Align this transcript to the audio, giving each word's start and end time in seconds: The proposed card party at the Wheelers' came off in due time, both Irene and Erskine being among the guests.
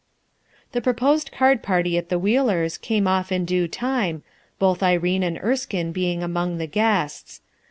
The 0.71 0.81
proposed 0.81 1.31
card 1.31 1.61
party 1.61 1.95
at 1.95 2.09
the 2.09 2.17
Wheelers' 2.17 2.79
came 2.79 3.07
off 3.07 3.31
in 3.31 3.45
due 3.45 3.67
time, 3.67 4.23
both 4.57 4.81
Irene 4.81 5.21
and 5.21 5.37
Erskine 5.43 5.91
being 5.91 6.23
among 6.23 6.57
the 6.57 6.65
guests. 6.65 7.39